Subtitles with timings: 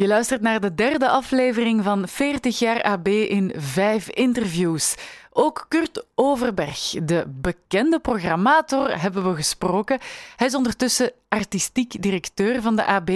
[0.00, 4.94] Je luistert naar de derde aflevering van 40 jaar AB in vijf interviews.
[5.30, 9.98] Ook Kurt Overberg, de bekende programmator, hebben we gesproken.
[10.36, 13.10] Hij is ondertussen artistiek directeur van de AB,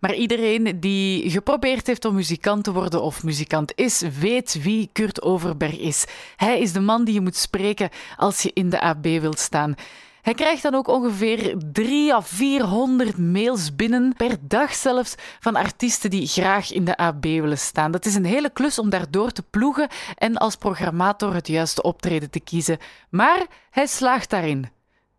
[0.00, 5.22] maar iedereen die geprobeerd heeft om muzikant te worden of muzikant is, weet wie Kurt
[5.22, 6.04] Overberg is.
[6.36, 9.74] Hij is de man die je moet spreken als je in de AB wilt staan.
[10.22, 16.10] Hij krijgt dan ook ongeveer 3 à 400 mails binnen, per dag zelfs, van artiesten
[16.10, 17.90] die graag in de AB willen staan.
[17.90, 22.30] Dat is een hele klus om daardoor te ploegen en als programmator het juiste optreden
[22.30, 22.78] te kiezen.
[23.10, 24.68] Maar hij slaagt daarin.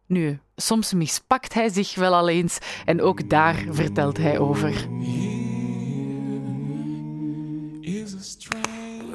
[0.06, 4.88] Nu, soms mispakt hij zich wel al eens en ook daar vertelt hij over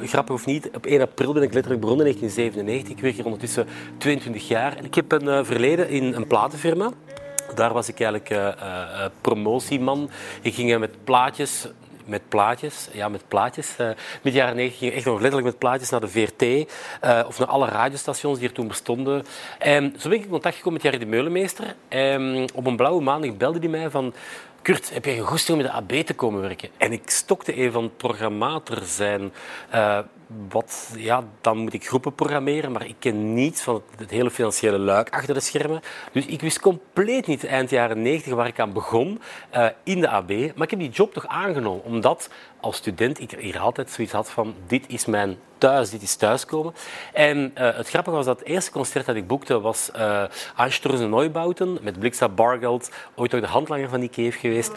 [0.03, 2.97] grappig of niet, op 1 april ben ik letterlijk begonnen in 1997.
[2.97, 3.67] Ik werk hier ondertussen
[3.99, 4.77] 22 jaar.
[4.77, 6.91] En ik heb een uh, verleden in een platenfirma.
[7.55, 10.11] Daar was ik eigenlijk uh, uh, promotieman.
[10.43, 11.69] Ik ging met plaatjes
[12.05, 12.89] met plaatjes.
[12.93, 13.75] Ja, met plaatjes.
[13.81, 13.89] Uh,
[14.23, 16.73] de jaren 90 ging ik echt nog letterlijk met plaatjes naar de VRT
[17.27, 19.25] of naar alle radiostations die er toen bestonden.
[19.59, 21.75] En zo ben ik in contact gekomen met Jarry de Meulemeester.
[21.88, 24.15] En op een blauwe maandag belde hij mij van
[24.67, 26.69] Kurt, heb een goesting om met de AB te komen werken?
[26.77, 29.33] En ik stokte even van programmator zijn.
[29.75, 29.99] Uh,
[30.49, 34.79] wat, ja, dan moet ik groepen programmeren, maar ik ken niets van het, hele financiële
[34.79, 35.81] luik achter de schermen.
[36.13, 39.21] Dus ik wist compleet niet eind jaren 90 waar ik aan begon
[39.57, 40.29] uh, in de AB.
[40.29, 44.30] Maar ik heb die job toch aangenomen, omdat als student ik hier altijd zoiets had
[44.30, 46.74] van dit is mijn thuis, dit is thuiskomen.
[47.13, 50.24] En uh, het grappige was dat het eerste concert dat ik boekte was uh,
[50.57, 54.73] Einsturzen Neubauten met Blixa Bargeld, ooit ook de handlanger van die keef geweest.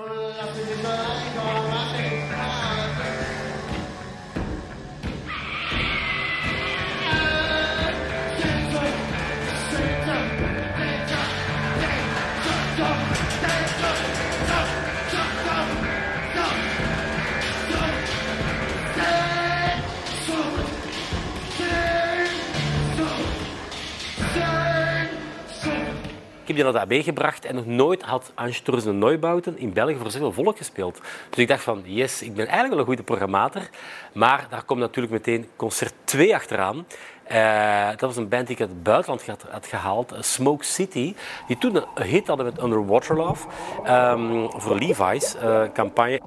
[26.64, 30.58] Naar de AB gebracht en nog nooit had Ansturzen Neubauten in België voor zoveel volk
[30.58, 31.02] gespeeld.
[31.30, 33.70] Dus ik dacht van, yes, ik ben eigenlijk wel een goede programmator.
[34.14, 36.86] Maar daar komt natuurlijk meteen concert 2 achteraan.
[37.32, 41.16] Uh, dat was een band die ik uit het buitenland had, had, gehaald, Smoke City,
[41.48, 43.48] die toen een hit hadden met Underwater Love
[43.88, 46.20] um, voor Levi's uh, campagne.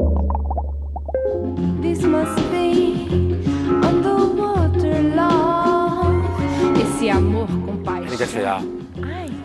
[1.81, 3.07] This must be
[3.85, 6.81] underwater love.
[6.81, 8.05] Esse amor, compadre.
[8.05, 8.61] En ik dacht van ja,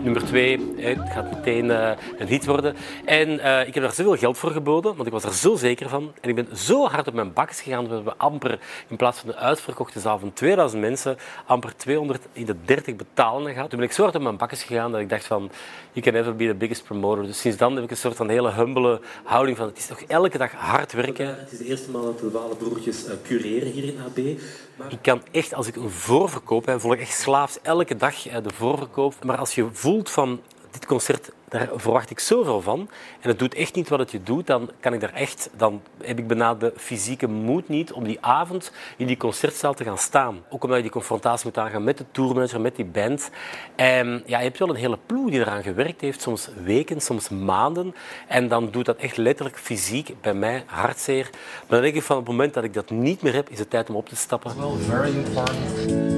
[0.02, 0.67] nummer twee.
[0.96, 2.76] Het gaat meteen uh, een hit worden.
[3.06, 5.90] En uh, ik heb daar zoveel geld voor geboden, want ik was er zo zeker
[5.90, 6.12] van.
[6.22, 9.30] En ik ben zo hard op mijn bakjes gegaan dat we amper, in plaats van
[9.30, 13.70] de uitverkochte zaal van 2000 mensen, amper 200 in de 30 betalende gehad.
[13.70, 15.52] Toen ben ik zo hard op mijn bakjes gegaan dat ik dacht van,
[15.92, 17.26] you can never be the biggest promoter.
[17.26, 20.02] Dus sinds dan heb ik een soort van hele humbele houding van, het is toch
[20.02, 21.40] elke dag hard werken.
[21.40, 24.40] Het is de eerste maal dat de Walenbroertjes uh, cureren hier in AB.
[24.76, 28.16] Maar ik kan echt, als ik een voorverkoop heb, volg ik echt slaafs elke dag
[28.22, 29.14] de voorverkoop.
[29.24, 30.40] Maar als je voelt van
[30.72, 32.90] dit concert, daar verwacht ik zoveel van.
[33.20, 35.82] En het doet echt niet wat het je doet, dan kan ik daar echt, dan
[36.02, 39.98] heb ik bijna de fysieke moed niet om die avond in die concertzaal te gaan
[39.98, 40.44] staan.
[40.50, 43.30] Ook omdat je die confrontatie moet aangaan met de tourmanager, met die band.
[43.76, 47.30] En ja, je hebt wel een hele ploeg die eraan gewerkt heeft, soms weken, soms
[47.30, 47.96] maanden.
[48.28, 51.30] En dan doet dat echt letterlijk fysiek bij mij hartzeer.
[51.32, 53.70] Maar dan denk ik van het moment dat ik dat niet meer heb, is het
[53.70, 54.58] tijd om op te stappen.
[54.58, 56.17] Well, very important.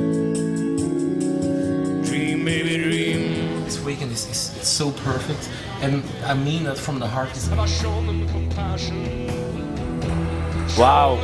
[3.90, 5.50] Weekend is, is so perfect.
[5.82, 7.30] And I mean that from the heart.
[10.78, 11.18] Wauw.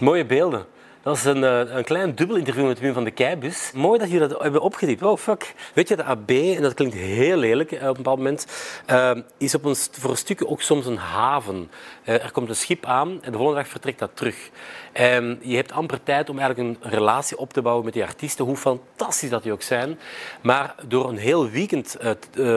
[0.00, 0.64] Mooie beelden.
[1.04, 1.42] Dat is een,
[1.76, 3.70] een klein dubbel interview met Wim van de Keibus.
[3.74, 5.02] Mooi dat jullie dat hebben opgediept.
[5.02, 5.54] Oh, fuck.
[5.74, 8.46] Weet je, de AB, en dat klinkt heel lelijk op een bepaald moment,
[8.90, 11.70] uh, is op een, voor een stukje ook soms een haven.
[12.04, 14.50] Uh, er komt een schip aan en de volgende dag vertrekt dat terug.
[14.92, 18.44] En je hebt amper tijd om eigenlijk een relatie op te bouwen met die artiesten,
[18.44, 19.98] hoe fantastisch dat die ook zijn.
[20.40, 22.10] Maar door een heel weekend uh,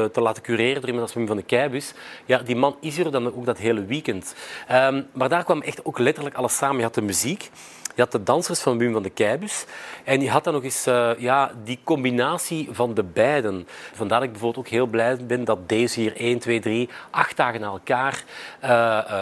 [0.03, 1.93] te laten cureren door iemand als Wim van de Keibus,
[2.25, 4.35] ja, die man is er dan ook dat hele weekend.
[4.71, 6.77] Um, maar daar kwam echt ook letterlijk alles samen.
[6.77, 7.49] Je had de muziek,
[7.97, 9.65] je had de dansers van Wim van de Keibus.
[10.03, 13.67] En je had dan nog eens uh, ja, die combinatie van de beiden.
[13.93, 17.37] Vandaar dat ik bijvoorbeeld ook heel blij ben dat deze hier 1, 2, 3, acht
[17.37, 18.23] dagen na elkaar
[18.63, 18.69] uh,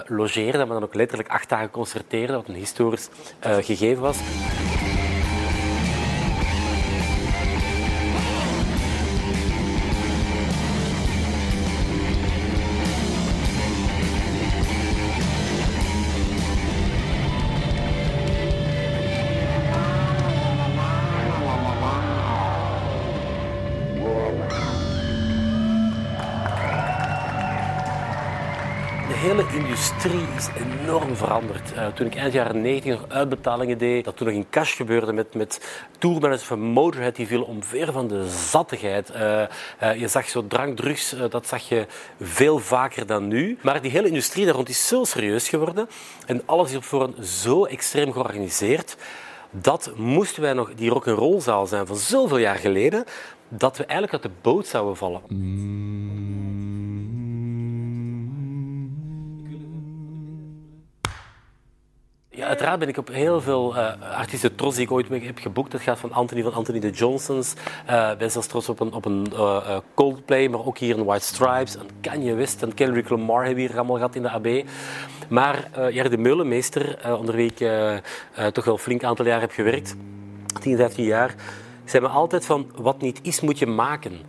[0.09, 0.55] uh.
[0.55, 4.17] Maar dan ook letterlijk acht dagen concerteerde, wat een historisch gegeven was.
[29.25, 30.49] Hele industrie is
[30.81, 31.73] enorm veranderd.
[31.73, 35.13] Uh, toen ik eind jaren 90 nog uitbetalingen deed, dat toen nog in cash gebeurde
[35.13, 39.11] met, met tourmanagers van Motorhead, die viel omver van de zattigheid.
[39.15, 39.41] Uh,
[39.83, 41.85] uh, je zag zo drank, drugs, dat zag je
[42.21, 43.57] veel vaker dan nu.
[43.61, 45.89] Maar die hele industrie daar rond is zo serieus geworden
[46.25, 48.97] en alles is op voorhand zo extreem georganiseerd
[49.51, 53.03] dat moesten wij nog die rock roll zaal zijn van zoveel jaar geleden,
[53.49, 55.21] dat we eigenlijk uit de boot zouden vallen.
[62.35, 65.71] Ja, uiteraard ben ik op heel veel uh, artiesten trots die ik ooit heb geboekt.
[65.71, 67.53] Dat gaat van Anthony van Anthony de Johnsons.
[67.89, 71.25] Uh, ben zelfs trots op een, op een uh, Coldplay, maar ook hier een White
[71.25, 74.63] Stripes, een Kanye West, een Kendrick Lamar hebben we hier allemaal gehad in de AB.
[75.27, 77.57] Maar uh, de Meulenmeester, onder wie ik
[78.53, 79.95] toch wel een flink aantal jaar heb gewerkt,
[80.59, 81.35] 10, 15 jaar,
[81.85, 84.19] zei me altijd van, wat niet is, moet je maken.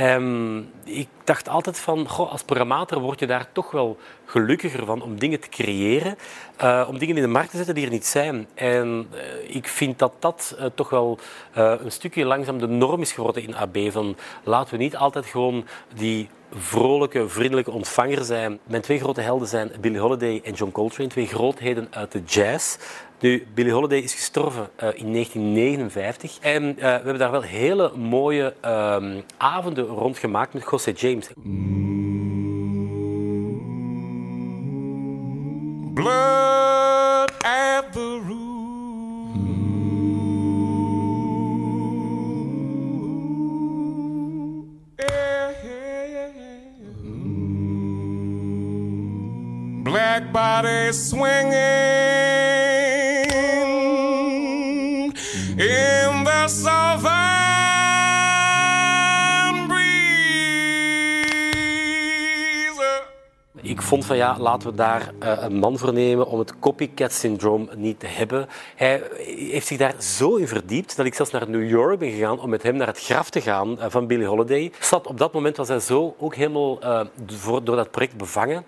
[0.00, 5.02] Um, ik dacht altijd van, goh, als programmator word je daar toch wel gelukkiger van
[5.02, 6.16] om dingen te creëren,
[6.62, 8.48] uh, om dingen in de markt te zetten die er niet zijn.
[8.54, 11.18] En uh, ik vind dat dat uh, toch wel
[11.54, 13.78] een stukje langzaam de norm is geworden in AB.
[13.90, 15.64] Van, laten we niet altijd gewoon
[15.94, 18.58] die vrolijke, vriendelijke ontvanger zijn.
[18.64, 22.76] Mijn twee grote helden zijn Billie Holiday en John Coltrane, twee grootheden uit de jazz.
[23.20, 27.92] Nu, Billie Holiday is gestorven uh, in 1959 en uh, we hebben daar wel hele
[27.96, 28.96] mooie uh,
[29.36, 31.28] avonden rond gemaakt met José James.
[50.92, 51.52] Swinging.
[55.58, 55.98] in.
[63.62, 67.12] Ik vond van ja, laten we daar uh, een man voor nemen om het copycat
[67.12, 68.48] syndroom niet te hebben.
[68.76, 69.02] Hij
[69.50, 72.50] heeft zich daar zo in verdiept dat ik zelfs naar New York ben gegaan om
[72.50, 74.72] met hem naar het graf te gaan uh, van Billie Holiday.
[74.80, 76.78] Zat op dat moment was hij zo ook helemaal
[77.26, 78.64] voor, door dat project bevangen.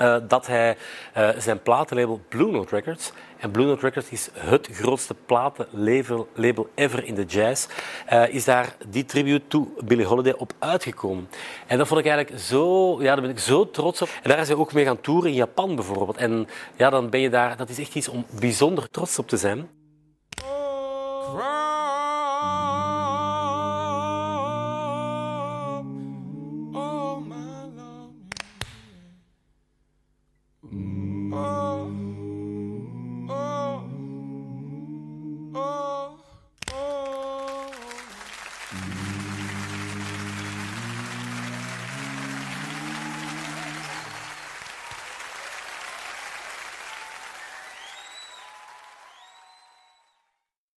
[0.00, 0.76] Uh, dat hij
[1.16, 6.68] uh, zijn platenlabel Blue Note Records en Blue Note Records is het grootste platenlabel label
[6.74, 7.66] ever in de jazz.
[8.12, 11.28] Uh, is daar die tribute to Billie Holiday op uitgekomen.
[11.66, 12.96] En dat vond ik eigenlijk zo...
[13.02, 14.08] Ja, daar ben ik zo trots op.
[14.22, 16.16] En daar is hij ook mee gaan toeren in Japan bijvoorbeeld.
[16.16, 17.56] En ja, dan ben je daar...
[17.56, 19.68] Dat is echt iets om bijzonder trots op te zijn.
[38.70, 39.07] Mm-hmm.